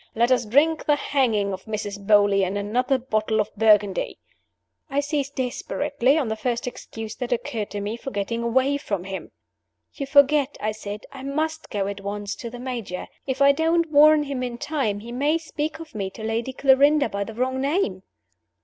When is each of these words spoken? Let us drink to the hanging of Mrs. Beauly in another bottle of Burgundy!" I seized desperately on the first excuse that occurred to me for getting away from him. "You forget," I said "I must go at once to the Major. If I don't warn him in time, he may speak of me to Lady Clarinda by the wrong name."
Let 0.15 0.31
us 0.31 0.45
drink 0.45 0.79
to 0.79 0.85
the 0.87 0.95
hanging 0.95 1.53
of 1.53 1.65
Mrs. 1.65 2.03
Beauly 2.03 2.41
in 2.43 2.57
another 2.57 2.97
bottle 2.97 3.39
of 3.39 3.55
Burgundy!" 3.55 4.17
I 4.89 4.99
seized 4.99 5.35
desperately 5.35 6.17
on 6.17 6.27
the 6.27 6.35
first 6.35 6.65
excuse 6.65 7.13
that 7.17 7.31
occurred 7.31 7.69
to 7.69 7.81
me 7.81 7.97
for 7.97 8.09
getting 8.09 8.41
away 8.41 8.77
from 8.77 9.03
him. 9.03 9.29
"You 9.93 10.07
forget," 10.07 10.57
I 10.59 10.71
said 10.71 11.01
"I 11.11 11.21
must 11.21 11.69
go 11.69 11.85
at 11.85 12.01
once 12.01 12.33
to 12.37 12.49
the 12.49 12.57
Major. 12.57 13.09
If 13.27 13.43
I 13.43 13.51
don't 13.51 13.91
warn 13.91 14.23
him 14.23 14.41
in 14.41 14.57
time, 14.57 15.01
he 15.01 15.11
may 15.11 15.37
speak 15.37 15.79
of 15.79 15.93
me 15.93 16.09
to 16.09 16.23
Lady 16.23 16.53
Clarinda 16.53 17.07
by 17.07 17.23
the 17.23 17.35
wrong 17.35 17.61
name." 17.61 18.01